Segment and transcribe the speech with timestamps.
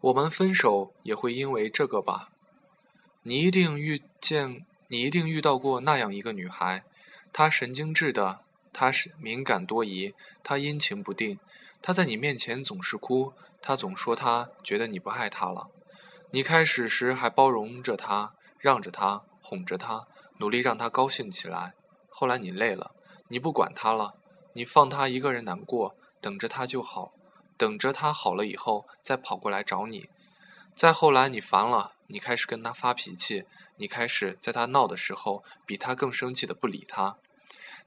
[0.00, 2.30] 我们分手也会因为这个吧？
[3.22, 6.84] 你一定遇见，你一定遇到过那样一个女孩，
[7.32, 8.40] 她神经质的，
[8.72, 10.14] 她是敏感多疑，
[10.44, 11.38] 她阴晴不定，
[11.82, 15.68] 她在你面前总是哭，她总说她觉得你不爱她了。
[16.30, 20.06] 你开始时还包容着她，让着她，哄着她，
[20.38, 21.74] 努力让她高兴起来。
[22.08, 22.92] 后来你累了，
[23.28, 24.14] 你不管她了，
[24.52, 27.12] 你放她一个人难过，等着她就好。
[27.56, 30.08] 等着他好了以后再跑过来找你，
[30.74, 33.44] 再后来你烦了，你开始跟他发脾气，
[33.76, 37.16] 你开始在他闹的时候比他更生气的不理他，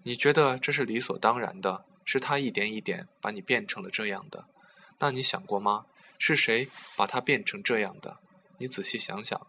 [0.04, 4.46] 你觉得这是理所当然的，是他一点一点把你变成了这样的，
[5.00, 5.86] 那你想过吗？
[6.18, 6.68] 是谁
[6.98, 8.18] 把他变成这样的？
[8.58, 9.48] 你仔细想想，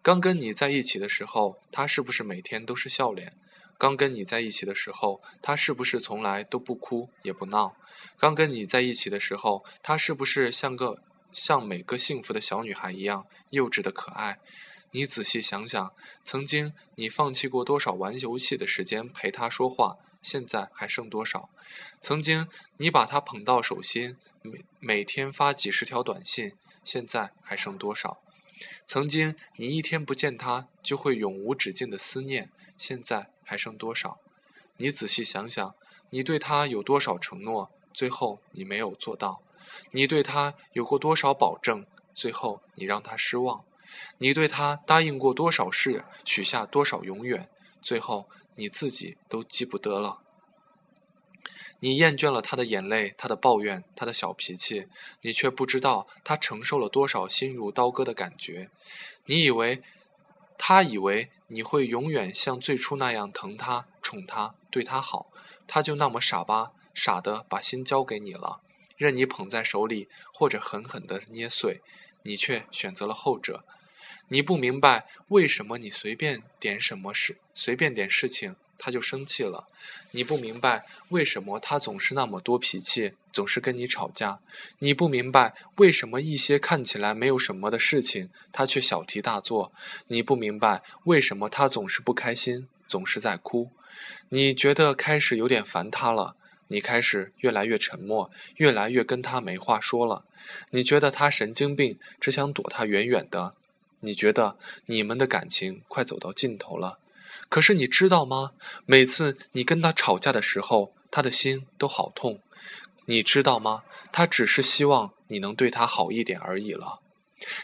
[0.00, 3.36] 刚跟你在一起的时候，他是不是每天都是笑脸？
[3.80, 7.74] 刚跟你在一起的时候，他是不是从来都不哭也不闹？
[8.18, 11.02] 刚跟你在一起的时候，他是不是像个
[11.32, 14.38] 像每个幸福的小女孩一样幼稚的可爱？
[14.90, 21.48] 你仔细想想，曾经你放弃过多少玩游戏的时间陪他说话，现在还剩多少？
[22.02, 26.52] 曾经你把他捧到手心，每每天发几十条短信，
[26.84, 28.20] 现在还剩多少？
[28.86, 33.28] 曾经你一天不见他就会永无止境的思念，现在？
[33.44, 34.18] 还剩多少？
[34.78, 35.74] 你仔细想想，
[36.08, 39.42] 你对他有多少承诺，最后你没有做到；
[39.90, 43.64] 你对他有过多少保证，最后你让他失望；
[44.16, 47.50] 你对他答应过多少事，许下多少永远，
[47.82, 50.22] 最后你自己都记不得了。
[51.80, 54.86] 你厌倦了他的眼泪，他的抱怨，他的小脾气，
[55.20, 58.70] 你却不知道他承受了多少心如刀割的感觉。
[59.26, 59.82] 你以为，
[60.56, 61.30] 他以为。
[61.52, 65.32] 你会永远像最初那样疼他、宠他、对他好，
[65.66, 68.60] 他就那么傻吧，傻的把心交给你了，
[68.96, 71.82] 任你捧在手里或者狠狠的捏碎，
[72.22, 73.64] 你却选择了后者。
[74.28, 78.54] 你不明白为什么你随便点什么事，随便点事情。
[78.82, 79.68] 他就生气了，
[80.12, 84.40] 你不明白为什么他总是那么多脾气，总是跟你吵架。
[84.78, 89.70] 你不明白为什么一些看起来没有什么的事情，他却小题大做。
[90.08, 93.70] 你不明白为什么他总是不开心，总是在哭。
[94.30, 96.34] 你觉得开始有点烦他了，
[96.68, 100.24] 你开始越来越沉默，越来越跟他没话说了。
[100.70, 103.54] 你觉得他神经病，只想躲他远远的。
[104.00, 106.99] 你觉得你们的感情快走到尽头了。
[107.50, 108.52] 可是你知道吗？
[108.86, 112.40] 每次你跟他吵架的时候，他的心都好痛。
[113.06, 113.82] 你知道吗？
[114.12, 117.00] 他只是希望你能对他好一点而已了。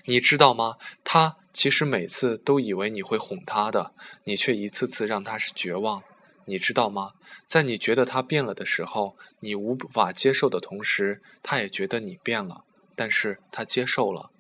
[0.06, 0.74] 你知道吗？
[1.04, 3.92] 他其实每次都以为你会哄他的，
[4.24, 6.02] 你却一次次让他是绝望。
[6.46, 7.12] 你知道吗？
[7.46, 12.64] 在你觉得他变了的时候，你无法接受的同时，他也觉得你变了，
[12.96, 14.30] 但是他接受了。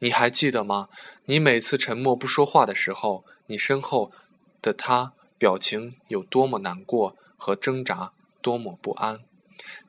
[0.00, 0.88] 你还记得吗？
[1.24, 4.12] 你每次沉默不说话的时候，你身后。
[4.64, 9.20] 的他表情有多么难过和挣扎，多么不安。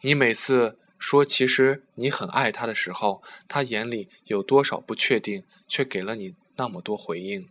[0.02, 7.48] 你每次说其实你很爱他的时候，他眼里有多少不确定，却给了你那么多回应。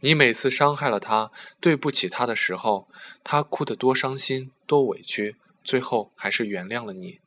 [0.00, 1.30] 你每次伤害了他，
[1.60, 2.88] 对不起他的时候，
[3.22, 7.20] 他哭得多伤心，多委屈，最后还是原谅了你。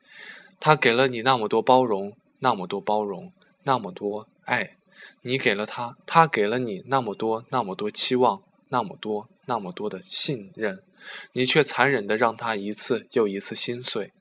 [0.60, 3.32] 他给了你那么多包容，那么多包容，
[3.64, 4.76] 那么多爱。
[5.22, 8.42] 你给了他，他给了你那么多，那么多期望。
[8.72, 10.82] 那么多，那么多的信任，
[11.34, 14.12] 你却残忍的让他一次又一次心碎。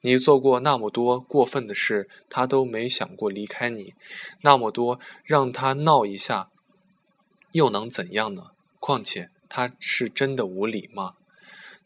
[0.00, 3.94] 你做过那么多过分的事，他都没想过离开你。
[4.42, 6.48] 那么多让他闹一下，
[7.52, 8.52] 又能怎样呢？
[8.78, 11.14] 况且他是真的无理吗？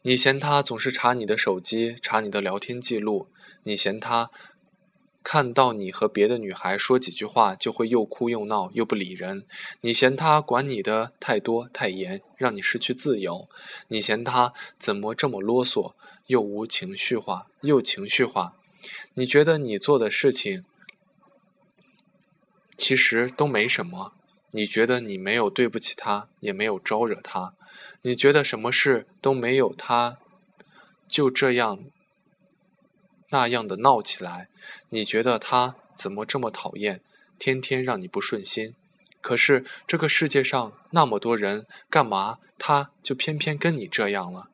[0.03, 3.27] 你嫌他总是查你的手机，查你的聊天记录，
[3.63, 4.29] 你嫌他。
[5.27, 9.43] 看到你和别的女孩说几句话，就会又哭又闹又不理人。
[9.81, 13.49] 你嫌他管你的太多太严，让你失去自由。
[13.87, 15.93] 你嫌他怎么这么啰嗦，
[16.27, 18.53] 又无情绪化又情绪化。
[19.15, 20.63] 你觉得你做的事情
[22.77, 24.13] 其实都没什么。
[24.51, 27.55] 你觉得你没有对不起他，也没有招惹他。
[28.03, 30.19] 你觉得什么事都没有他，
[31.07, 31.79] 就这样。
[33.29, 34.47] 那样的闹起来，
[34.89, 37.01] 你觉得他怎么这么讨厌？
[37.37, 38.75] 天天让你不顺心。
[39.21, 44.49] 可是这个世界上那么多人，干嘛他就偏偏跟你这样了？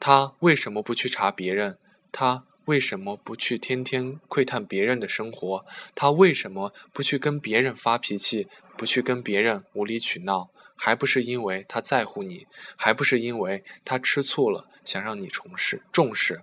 [0.00, 1.78] 他为什么不去查别人？
[2.12, 5.64] 他为什么不去天天窥探别人的生活？
[5.94, 8.48] 他为什么不去跟别人发脾气？
[8.76, 10.50] 不去跟别人无理取闹？
[10.76, 12.46] 还不是因为他在乎你？
[12.76, 16.42] 还不是因为他吃醋了，想让你重视重视？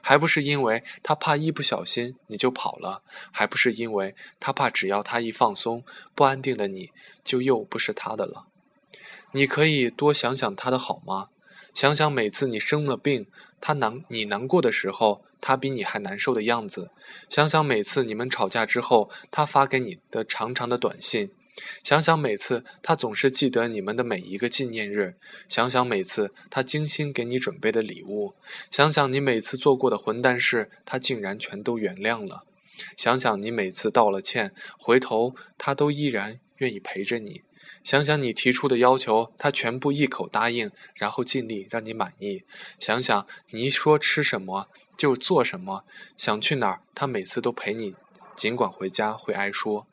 [0.00, 3.02] 还不是因为他怕一不小心你就跑了？
[3.30, 5.84] 还不是因为他怕只要他一放松，
[6.14, 6.90] 不安定的你
[7.22, 8.46] 就又不是他的了？
[9.32, 11.28] 你可以多想想他的好吗？
[11.74, 13.26] 想想每次你生了病，
[13.60, 16.90] 他难你难过的时候，他比你还难受的样子；
[17.28, 21.28] 想想每次你们吵架之后，他发给你的长长的短信；
[21.82, 25.14] 想想每次他总是记得你们的每一个纪念日；
[25.48, 28.34] 想想每次他精心给你准备的礼物；
[28.70, 32.44] 想想你每次做过的混蛋事，他竟然全都原谅了；
[32.96, 37.42] 想想你每次道了歉，回头他都依然愿意陪着你。
[37.84, 42.42] 想想你提出的要求，他全部一口答应，然后尽力让你满意。
[42.80, 45.84] 想想你一说吃什么就做什么，
[46.16, 47.94] 想去哪儿他每次都陪你，
[48.36, 49.86] 尽管回家会挨说。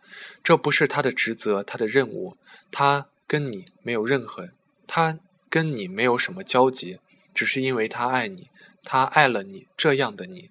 [0.43, 2.37] 这不是他的职责，他的任务，
[2.71, 4.49] 他跟你没有任何，
[4.85, 6.99] 他跟你没有什么交集，
[7.33, 8.49] 只是因为他爱你，
[8.83, 10.49] 他爱了你这样的你。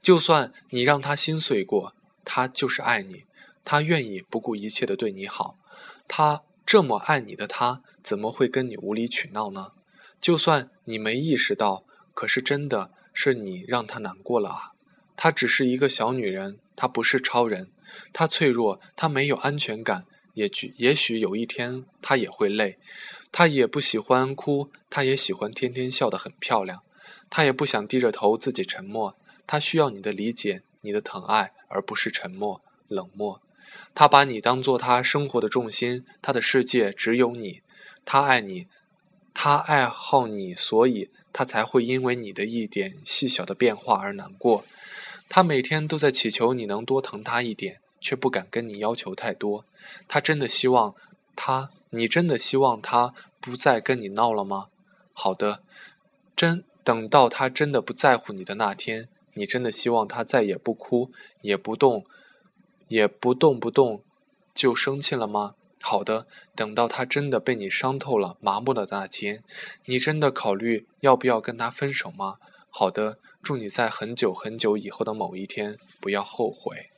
[0.00, 1.94] 就算你让他心碎过，
[2.24, 3.24] 他就是爱你。
[3.64, 5.56] 他愿意不顾一切的对你好，
[6.08, 9.72] 他这么爱你的他，怎么会跟你无理取闹呢？
[10.20, 14.72] 就算你没意识到，可是真的是你让他难过了啊！
[15.16, 17.68] 她只是一个小女人，她不是超人，
[18.12, 20.04] 她脆弱，她没有安全感，
[20.34, 22.78] 也许也许有一天她也会累，
[23.30, 26.82] 她也不喜欢哭，她也喜欢天天笑得很漂亮，
[27.30, 29.16] 她也不想低着头自己沉默，
[29.46, 33.40] 她需要你的理解，你的疼爱，而不是沉默冷漠。
[33.94, 37.60] 她把你当做她生活的重心，她的世界只有你。
[38.04, 38.66] 她爱你，
[39.32, 44.64] 她爱好你，所以他才会因为你的一点细小的变化而难过。
[45.34, 49.64] 他每天都在祈求你能多疼他一点，却不敢跟你要求太多。
[50.06, 50.94] 他真的希望
[51.34, 54.66] 他，你真的希望他不再跟你闹了吗？
[55.14, 55.62] 好的，
[56.36, 62.04] 真等到他真的不在乎你的那天，你真的希望他再也不哭，也不动。
[62.88, 64.02] 也不动不动
[64.54, 65.54] 就生气了吗？
[65.80, 69.42] 好的，等到他真的被你伤透了、麻木的那天，
[69.86, 72.36] 你真的考虑要不要跟他分手吗？
[72.74, 76.91] 好的，祝你在很久很久以后的某一天不要后悔。